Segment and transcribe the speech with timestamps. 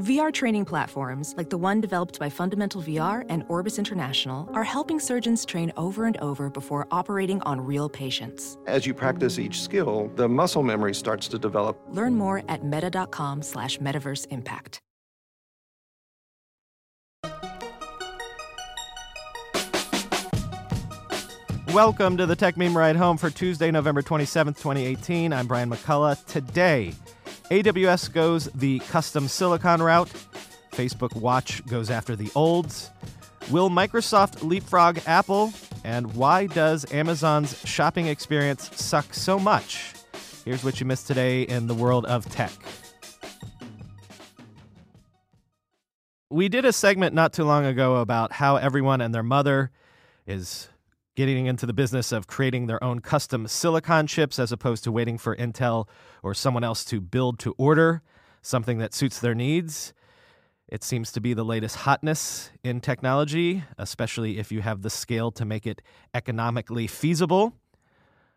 [0.00, 4.98] VR training platforms, like the one developed by Fundamental VR and Orbis International, are helping
[4.98, 8.58] surgeons train over and over before operating on real patients.
[8.66, 11.80] As you practice each skill, the muscle memory starts to develop.
[11.90, 14.80] Learn more at meta.com slash metaverse impact.
[21.72, 25.32] Welcome to the Techmeme Ride Home for Tuesday, November 27th, 2018.
[25.32, 26.24] I'm Brian McCullough.
[26.26, 26.94] Today,
[27.50, 30.08] AWS goes the custom silicon route.
[30.72, 32.90] Facebook Watch goes after the olds.
[33.50, 35.52] Will Microsoft leapfrog Apple?
[35.84, 39.92] And why does Amazon's shopping experience suck so much?
[40.44, 42.52] Here's what you missed today in the world of tech.
[46.30, 49.70] We did a segment not too long ago about how everyone and their mother
[50.26, 50.68] is
[51.14, 55.16] getting into the business of creating their own custom silicon chips as opposed to waiting
[55.16, 55.88] for Intel
[56.22, 58.02] or someone else to build to order
[58.42, 59.92] something that suits their needs.
[60.68, 65.30] It seems to be the latest hotness in technology, especially if you have the scale
[65.32, 65.82] to make it
[66.14, 67.54] economically feasible.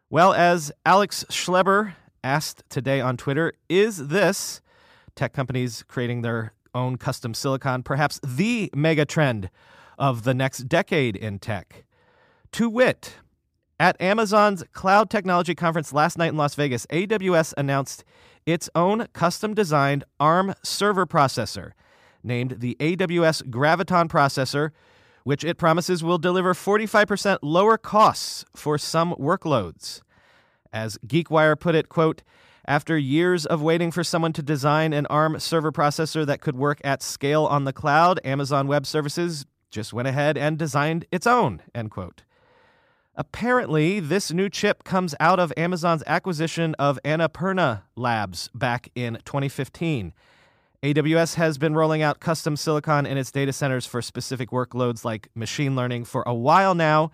[0.09, 4.61] Well, as Alex Schleber asked today on Twitter, is this
[5.15, 9.49] tech companies creating their own custom silicon perhaps the mega trend
[9.97, 11.86] of the next decade in tech?
[12.53, 13.15] To wit,
[13.79, 18.03] at Amazon's Cloud Technology Conference last night in Las Vegas, AWS announced
[18.45, 21.71] its own custom designed ARM server processor,
[22.23, 24.71] named the AWS Graviton processor,
[25.23, 30.01] which it promises will deliver 45% lower costs for some workloads.
[30.71, 32.23] As GeekWire put it, quote,
[32.65, 36.81] after years of waiting for someone to design an ARM server processor that could work
[36.83, 41.61] at scale on the cloud, Amazon Web Services just went ahead and designed its own,
[41.75, 42.23] end quote.
[43.19, 50.13] Apparently, this new chip comes out of Amazon's acquisition of Annapurna Labs back in 2015.
[50.83, 55.29] AWS has been rolling out custom silicon in its data centers for specific workloads like
[55.33, 57.09] machine learning for a while now,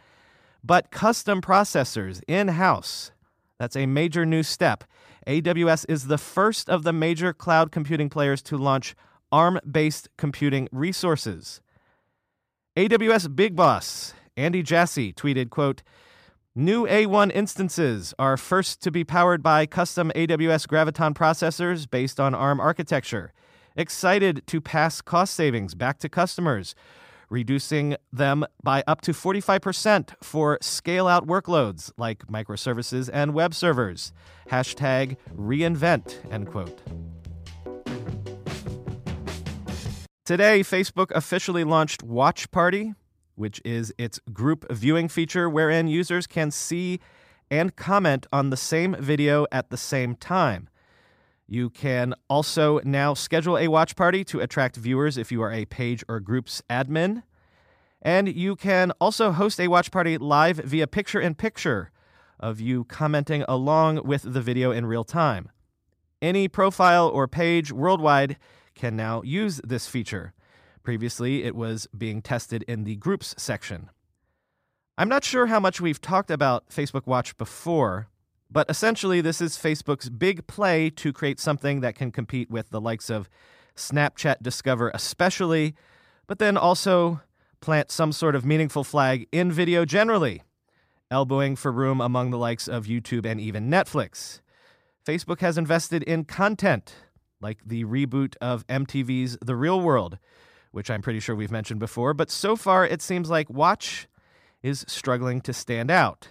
[0.61, 3.11] but custom processors in house,
[3.57, 4.83] that's a major new step.
[5.25, 8.93] AWS is the first of the major cloud computing players to launch
[9.31, 11.61] ARM based computing resources.
[12.75, 15.83] AWS Big Boss Andy Jassy tweeted, quote,
[16.55, 22.35] New A1 instances are first to be powered by custom AWS Graviton processors based on
[22.35, 23.33] ARM architecture.
[23.75, 26.75] Excited to pass cost savings back to customers,
[27.27, 34.13] reducing them by up to 45% for scale out workloads like microservices and web servers.
[34.51, 36.79] Hashtag reinvent, end quote.
[40.23, 42.93] Today, Facebook officially launched Watch Party,
[43.35, 46.99] which is its group viewing feature wherein users can see
[47.49, 50.69] and comment on the same video at the same time.
[51.47, 55.65] You can also now schedule a watch party to attract viewers if you are a
[55.65, 57.23] page or group's admin.
[58.01, 61.91] And you can also host a watch party live via picture in picture
[62.39, 65.49] of you commenting along with the video in real time.
[66.21, 68.37] Any profile or page worldwide
[68.75, 70.33] can now use this feature.
[70.83, 73.89] Previously, it was being tested in the groups section.
[74.97, 78.09] I'm not sure how much we've talked about Facebook Watch before,
[78.51, 82.81] but essentially, this is Facebook's big play to create something that can compete with the
[82.81, 83.29] likes of
[83.75, 85.73] Snapchat Discover, especially,
[86.27, 87.21] but then also
[87.61, 90.43] plant some sort of meaningful flag in video generally,
[91.09, 94.41] elbowing for room among the likes of YouTube and even Netflix.
[95.07, 96.93] Facebook has invested in content,
[97.39, 100.19] like the reboot of MTV's The Real World,
[100.73, 104.07] which I'm pretty sure we've mentioned before, but so far it seems like Watch
[104.63, 106.29] is struggling to stand out.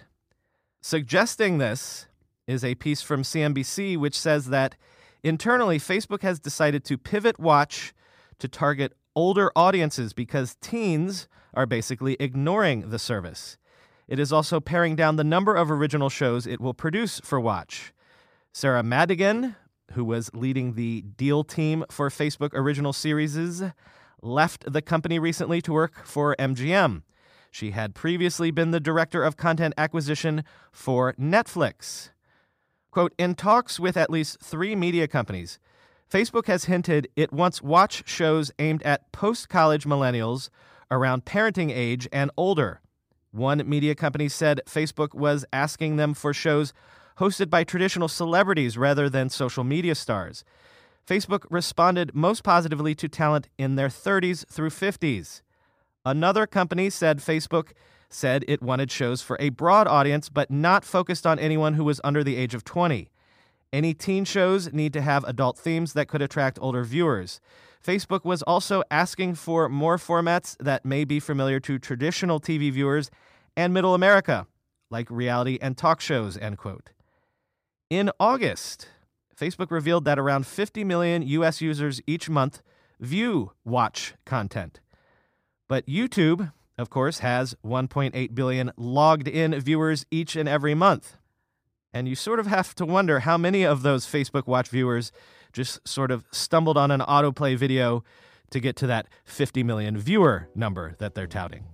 [0.81, 2.07] Suggesting this
[2.45, 4.75] is a piece from CNBC which says that
[5.23, 7.93] internally Facebook has decided to pivot Watch
[8.39, 13.57] to target older audiences because teens are basically ignoring the service.
[14.09, 17.93] It is also paring down the number of original shows it will produce for Watch.
[18.51, 19.55] Sarah Madigan,
[19.93, 23.63] who was leading the deal team for Facebook original series,
[24.23, 27.03] left the company recently to work for MGM.
[27.51, 32.09] She had previously been the director of content acquisition for Netflix.
[32.89, 35.59] Quote In talks with at least three media companies,
[36.09, 40.49] Facebook has hinted it wants watch shows aimed at post college millennials
[40.91, 42.81] around parenting age and older.
[43.31, 46.71] One media company said Facebook was asking them for shows
[47.17, 50.43] hosted by traditional celebrities rather than social media stars.
[51.07, 55.41] Facebook responded most positively to talent in their 30s through 50s.
[56.05, 57.71] Another company said Facebook
[58.09, 61.99] said it wanted shows for a broad audience, but not focused on anyone who was
[62.03, 63.09] under the age of 20.
[63.73, 67.41] Any teen shows need to have adult themes that could attract older viewers.
[67.83, 73.09] Facebook was also asking for more formats that may be familiar to traditional TV viewers
[73.57, 74.47] and middle America,
[74.89, 76.91] like reality and talk shows, end quote.
[77.89, 78.87] In August,
[79.35, 82.61] Facebook revealed that around 50 million US users each month
[82.99, 84.79] view watch content.
[85.67, 91.17] But YouTube, of course, has 1.8 billion logged in viewers each and every month.
[91.93, 95.11] And you sort of have to wonder how many of those Facebook Watch viewers
[95.51, 98.03] just sort of stumbled on an autoplay video
[98.49, 101.65] to get to that 50 million viewer number that they're touting.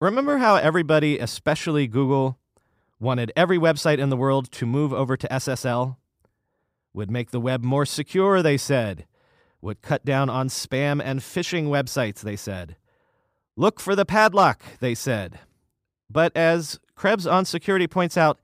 [0.00, 2.38] Remember how everybody, especially Google,
[3.00, 5.96] wanted every website in the world to move over to SSL?
[6.92, 9.06] Would make the web more secure, they said.
[9.60, 12.76] Would cut down on spam and phishing websites, they said.
[13.56, 15.40] Look for the padlock, they said.
[16.10, 18.38] But as Krebs on Security points out,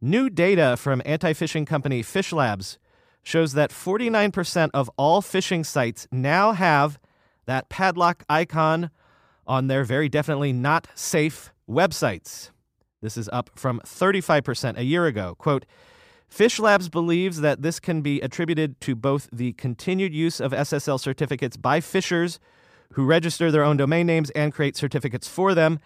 [0.00, 2.78] new data from anti phishing company PhishLabs
[3.22, 6.98] shows that 49% of all phishing sites now have
[7.46, 8.90] that padlock icon
[9.46, 12.50] on their very definitely not safe websites.
[13.06, 15.36] This is up from 35% a year ago.
[15.38, 15.64] Quote,
[16.28, 21.56] PhishLabs believes that this can be attributed to both the continued use of SSL certificates
[21.56, 22.40] by phishers
[22.94, 25.78] who register their own domain names and create certificates for them,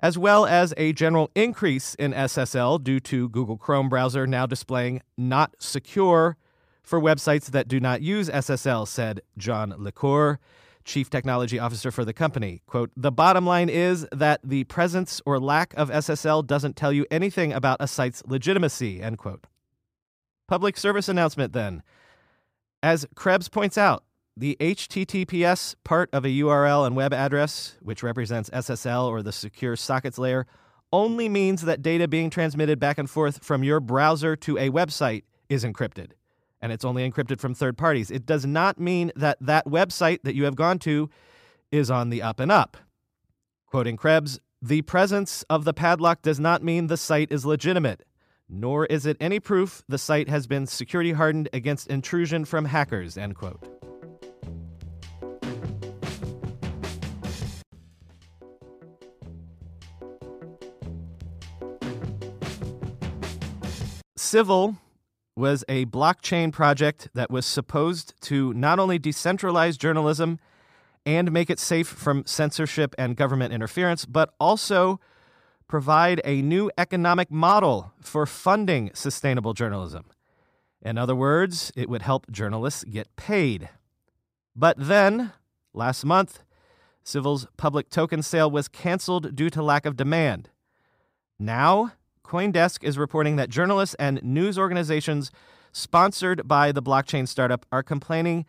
[0.00, 5.02] as well as a general increase in SSL due to Google Chrome browser now displaying
[5.16, 6.36] not secure
[6.82, 10.40] for websites that do not use SSL, said John LaCour,
[10.86, 12.62] chief technology officer for the company.
[12.66, 17.04] Quote, the bottom line is that the presence or lack of SSL doesn't tell you
[17.10, 19.46] anything about a site's legitimacy, end quote.
[20.48, 21.82] Public service announcement then.
[22.82, 24.04] As Krebs points out,
[24.36, 29.76] the HTTPS part of a URL and web address, which represents SSL or the secure
[29.76, 30.46] sockets layer,
[30.92, 35.24] only means that data being transmitted back and forth from your browser to a website
[35.48, 36.12] is encrypted
[36.60, 38.10] and it's only encrypted from third parties.
[38.10, 41.10] It does not mean that that website that you have gone to
[41.70, 42.76] is on the up and up.
[43.66, 48.04] Quoting Krebs, the presence of the padlock does not mean the site is legitimate,
[48.48, 53.18] nor is it any proof the site has been security hardened against intrusion from hackers,
[53.18, 53.62] end quote.
[64.16, 64.76] Civil
[65.36, 70.38] was a blockchain project that was supposed to not only decentralize journalism
[71.04, 74.98] and make it safe from censorship and government interference, but also
[75.68, 80.06] provide a new economic model for funding sustainable journalism.
[80.82, 83.68] In other words, it would help journalists get paid.
[84.54, 85.32] But then,
[85.74, 86.42] last month,
[87.02, 90.50] Civil's public token sale was canceled due to lack of demand.
[91.38, 91.92] Now,
[92.26, 95.30] Coindesk is reporting that journalists and news organizations
[95.72, 98.46] sponsored by the blockchain startup are complaining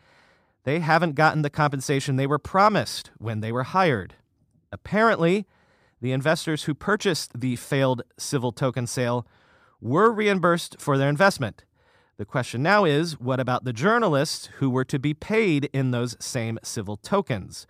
[0.64, 4.16] they haven't gotten the compensation they were promised when they were hired.
[4.72, 5.46] Apparently,
[6.00, 9.26] the investors who purchased the failed civil token sale
[9.80, 11.64] were reimbursed for their investment.
[12.18, 16.16] The question now is what about the journalists who were to be paid in those
[16.18, 17.66] same civil tokens?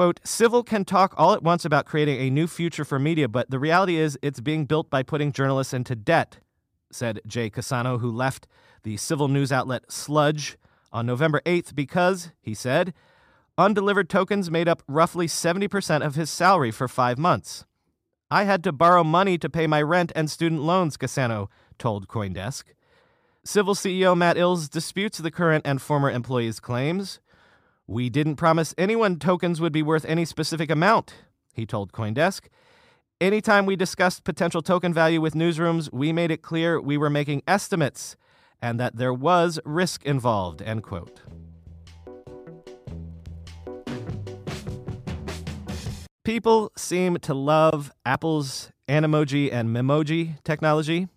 [0.00, 3.50] Quote, Civil can talk all at once about creating a new future for media, but
[3.50, 6.38] the reality is it's being built by putting journalists into debt,
[6.90, 8.46] said Jay Cassano, who left
[8.82, 10.56] the civil news outlet Sludge
[10.90, 12.94] on November 8th because, he said,
[13.58, 17.66] undelivered tokens made up roughly 70% of his salary for five months.
[18.30, 22.64] I had to borrow money to pay my rent and student loans, Cassano told Coindesk.
[23.44, 27.20] Civil CEO Matt Iles disputes the current and former employees' claims.
[27.90, 31.12] We didn't promise anyone tokens would be worth any specific amount,
[31.52, 32.42] he told Coindesk.
[33.20, 37.42] Anytime we discussed potential token value with newsrooms, we made it clear we were making
[37.48, 38.14] estimates
[38.62, 41.20] and that there was risk involved, end quote.
[46.22, 51.08] People seem to love Apple's Animoji and Memoji technology,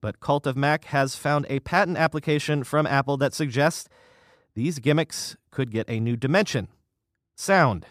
[0.00, 3.88] but Cult of Mac has found a patent application from Apple that suggests
[4.56, 6.68] these gimmicks could get a new dimension
[7.34, 7.86] sound.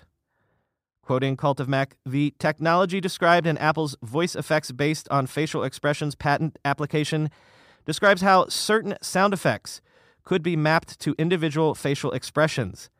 [1.01, 6.13] Quoting Cult of Mac, the technology described in Apple's voice effects based on facial expressions
[6.13, 7.31] patent application
[7.83, 9.81] describes how certain sound effects
[10.23, 12.91] could be mapped to individual facial expressions.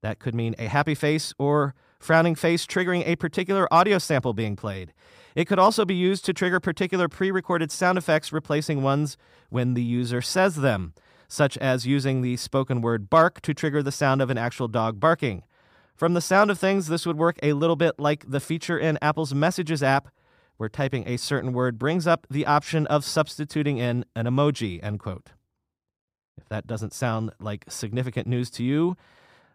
[0.00, 4.56] That could mean a happy face or frowning face triggering a particular audio sample being
[4.56, 4.94] played.
[5.34, 9.18] It could also be used to trigger particular pre recorded sound effects, replacing ones
[9.50, 10.94] when the user says them
[11.28, 15.00] such as using the spoken word bark to trigger the sound of an actual dog
[15.00, 15.42] barking.
[15.94, 18.98] From the sound of things, this would work a little bit like the feature in
[19.00, 20.08] Apple's Messages app,
[20.56, 25.00] where typing a certain word brings up the option of substituting in an emoji, end
[25.00, 25.30] quote.
[26.36, 28.96] If that doesn't sound like significant news to you,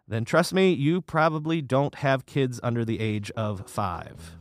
[0.08, 4.36] then trust me, you probably don't have kids under the age of five.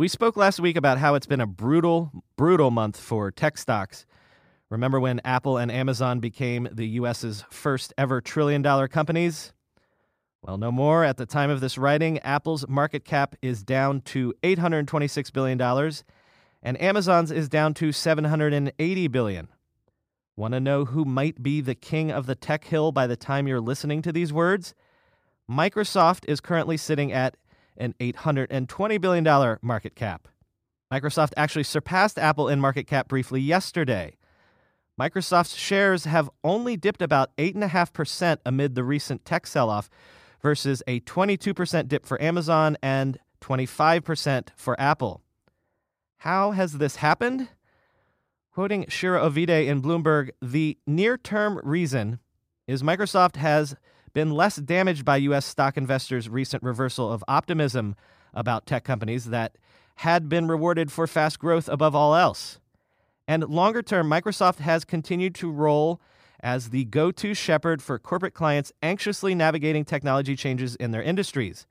[0.00, 4.06] We spoke last week about how it's been a brutal, brutal month for tech stocks.
[4.70, 9.52] Remember when Apple and Amazon became the US's first ever trillion dollar companies?
[10.40, 11.04] Well, no more.
[11.04, 15.60] At the time of this writing, Apple's market cap is down to $826 billion,
[16.62, 19.48] and Amazon's is down to 780 billion.
[20.34, 23.46] Want to know who might be the king of the tech hill by the time
[23.46, 24.74] you're listening to these words?
[25.46, 27.36] Microsoft is currently sitting at
[27.76, 30.28] an $820 billion market cap.
[30.92, 34.16] Microsoft actually surpassed Apple in market cap briefly yesterday.
[35.00, 39.88] Microsoft's shares have only dipped about 8.5% amid the recent tech sell off
[40.42, 45.22] versus a 22% dip for Amazon and 25% for Apple.
[46.18, 47.48] How has this happened?
[48.52, 52.18] Quoting Shira Ovide in Bloomberg, the near term reason
[52.66, 53.74] is Microsoft has
[54.12, 55.46] been less damaged by U.S.
[55.46, 57.96] stock investors' recent reversal of optimism
[58.34, 59.56] about tech companies that
[59.96, 62.58] had been rewarded for fast growth above all else.
[63.28, 66.00] And longer term, Microsoft has continued to roll
[66.40, 71.66] as the go to shepherd for corporate clients anxiously navigating technology changes in their industries.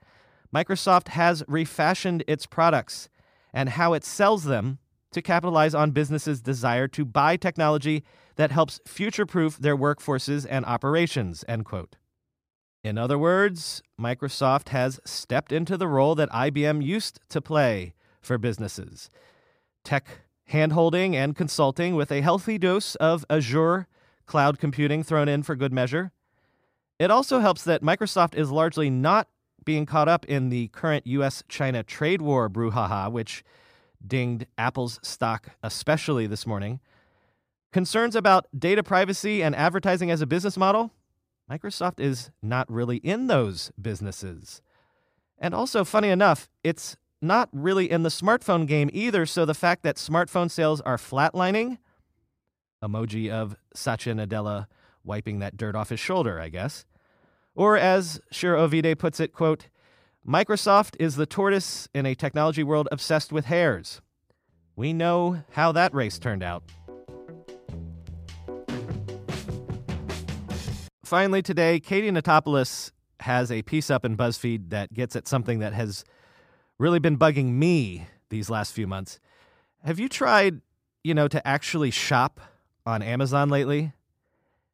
[0.54, 3.10] Microsoft has refashioned its products
[3.54, 4.80] and how it sells them
[5.12, 8.04] to capitalize on businesses' desire to buy technology
[8.36, 11.44] that helps future proof their workforces and operations.
[11.48, 11.96] End quote.
[12.84, 18.38] In other words, Microsoft has stepped into the role that IBM used to play for
[18.38, 19.10] businesses
[19.84, 20.08] tech
[20.52, 23.88] handholding and consulting with a healthy dose of Azure
[24.26, 26.12] cloud computing thrown in for good measure.
[27.00, 29.28] It also helps that Microsoft is largely not
[29.64, 33.44] being caught up in the current US China trade war brouhaha, which
[34.06, 36.80] dinged Apple's stock especially this morning.
[37.72, 40.92] Concerns about data privacy and advertising as a business model?
[41.50, 44.62] Microsoft is not really in those businesses.
[45.38, 49.84] And also, funny enough, it's not really in the smartphone game either, so the fact
[49.84, 51.78] that smartphone sales are flatlining,
[52.84, 54.68] emoji of Satya Nadella
[55.04, 56.86] wiping that dirt off his shoulder, I guess.
[57.56, 59.68] Or as Shira Ovide puts it, quote,
[60.28, 64.02] Microsoft is the tortoise in a technology world obsessed with hares.
[64.76, 66.64] We know how that race turned out.
[71.10, 75.74] Finally, today, Katie Notopoulos has a piece up in BuzzFeed that gets at something that
[75.74, 76.06] has
[76.78, 79.20] really been bugging me these last few months.
[79.84, 80.62] Have you tried,
[81.04, 82.40] you know, to actually shop
[82.86, 83.92] on Amazon lately?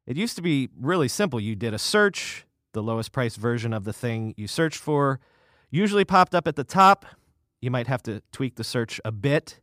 [0.06, 1.40] It used to be really simple.
[1.40, 5.22] You did a search, the lowest price version of the thing you searched for
[5.72, 7.06] usually popped up at the top.
[7.62, 9.62] You might have to tweak the search a bit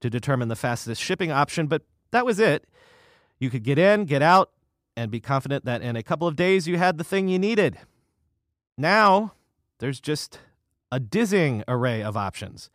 [0.00, 2.66] to determine the fastest shipping option, but that was it.
[3.38, 4.52] You could get in, get out,
[4.96, 7.78] and be confident that in a couple of days you had the thing you needed.
[8.78, 9.34] Now,
[9.78, 10.40] there's just
[10.90, 12.70] a dizzying array of options.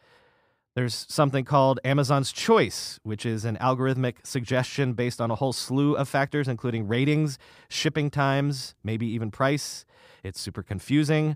[0.73, 5.95] There's something called Amazon's Choice, which is an algorithmic suggestion based on a whole slew
[5.95, 7.37] of factors, including ratings,
[7.67, 9.85] shipping times, maybe even price.
[10.23, 11.35] It's super confusing.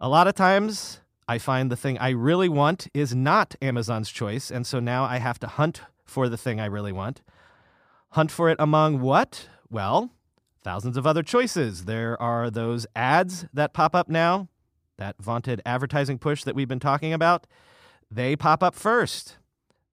[0.00, 4.50] A lot of times, I find the thing I really want is not Amazon's Choice,
[4.50, 7.22] and so now I have to hunt for the thing I really want.
[8.10, 9.48] Hunt for it among what?
[9.70, 10.10] Well,
[10.62, 11.84] thousands of other choices.
[11.84, 14.48] There are those ads that pop up now,
[14.98, 17.46] that vaunted advertising push that we've been talking about.
[18.10, 19.38] They pop up first.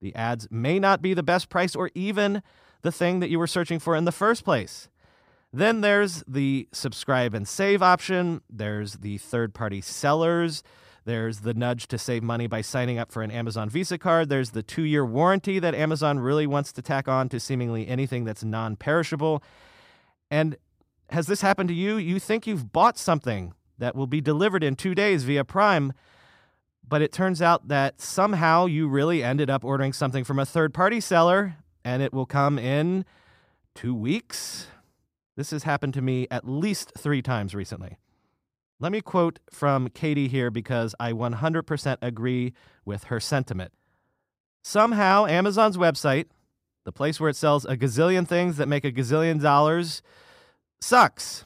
[0.00, 2.42] The ads may not be the best price or even
[2.82, 4.88] the thing that you were searching for in the first place.
[5.52, 8.42] Then there's the subscribe and save option.
[8.50, 10.62] There's the third party sellers.
[11.06, 14.30] There's the nudge to save money by signing up for an Amazon Visa card.
[14.30, 18.24] There's the two year warranty that Amazon really wants to tack on to seemingly anything
[18.24, 19.42] that's non perishable.
[20.30, 20.56] And
[21.10, 21.96] has this happened to you?
[21.96, 25.92] You think you've bought something that will be delivered in two days via Prime,
[26.86, 30.72] but it turns out that somehow you really ended up ordering something from a third
[30.72, 33.04] party seller and it will come in
[33.74, 34.68] two weeks.
[35.36, 37.98] This has happened to me at least three times recently.
[38.80, 42.52] Let me quote from Katie here because I 100% agree
[42.84, 43.72] with her sentiment.
[44.62, 46.26] Somehow, Amazon's website,
[46.84, 50.02] the place where it sells a gazillion things that make a gazillion dollars,
[50.80, 51.44] sucks.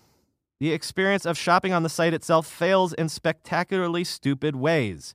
[0.61, 5.15] The experience of shopping on the site itself fails in spectacularly stupid ways.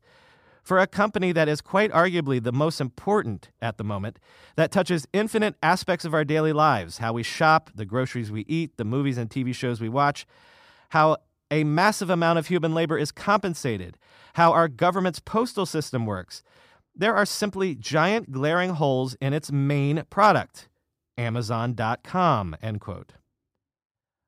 [0.63, 4.17] For a company that is quite arguably the most important at the moment,
[4.55, 8.77] that touches infinite aspects of our daily lives how we shop, the groceries we eat,
[8.77, 10.25] the movies and TV shows we watch,
[10.89, 11.17] how
[11.53, 13.95] a massive amount of human labor is compensated,
[14.33, 16.41] how our government's postal system works.
[16.95, 20.67] There are simply giant glaring holes in its main product,
[21.15, 23.13] Amazon.com, end quote.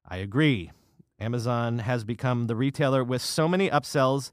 [0.08, 0.72] I agree.
[1.20, 4.32] Amazon has become the retailer with so many upsells,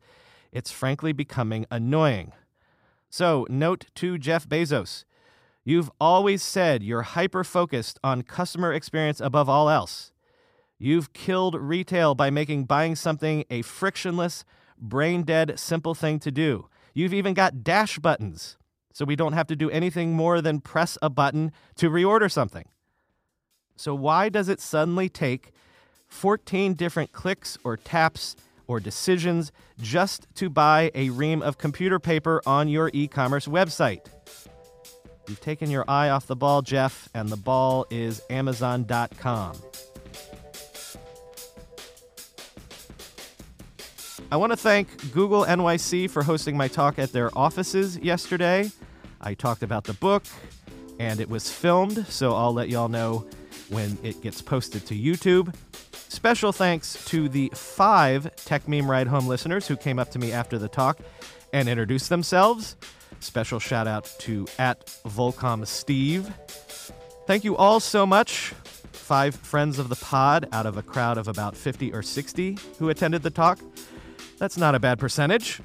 [0.52, 2.32] it's frankly becoming annoying.
[3.08, 5.04] So, note to Jeff Bezos
[5.64, 10.12] you've always said you're hyper focused on customer experience above all else.
[10.82, 14.44] You've killed retail by making buying something a frictionless,
[14.76, 16.66] brain dead, simple thing to do.
[16.92, 18.56] You've even got dash buttons,
[18.92, 22.64] so we don't have to do anything more than press a button to reorder something.
[23.76, 25.52] So, why does it suddenly take
[26.08, 28.34] 14 different clicks or taps
[28.66, 34.04] or decisions just to buy a ream of computer paper on your e commerce website?
[35.28, 39.54] You've taken your eye off the ball, Jeff, and the ball is Amazon.com.
[44.32, 48.70] I want to thank Google NYC for hosting my talk at their offices yesterday.
[49.20, 50.24] I talked about the book,
[50.98, 53.26] and it was filmed, so I'll let y'all know
[53.68, 55.54] when it gets posted to YouTube.
[55.92, 60.58] Special thanks to the five Techmeme Ride Home listeners who came up to me after
[60.58, 60.98] the talk
[61.52, 62.76] and introduced themselves.
[63.20, 66.32] Special shout out to at Volcom Steve.
[67.26, 68.54] Thank you all so much.
[68.92, 72.88] Five friends of the pod out of a crowd of about 50 or 60 who
[72.88, 73.58] attended the talk.
[74.42, 75.61] That's not a bad percentage.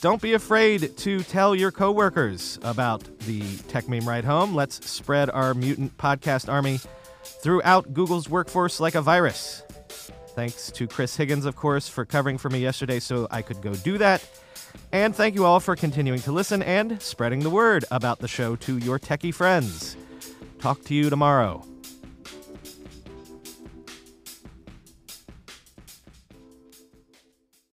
[0.00, 4.54] Don't be afraid to tell your coworkers about the Techmeme Ride Home.
[4.54, 6.80] Let's spread our mutant podcast army
[7.22, 9.64] throughout Google's workforce like a virus.
[10.28, 13.74] Thanks to Chris Higgins, of course, for covering for me yesterday so I could go
[13.74, 14.26] do that.
[14.92, 18.56] And thank you all for continuing to listen and spreading the word about the show
[18.56, 19.94] to your techie friends.
[20.58, 21.66] Talk to you tomorrow.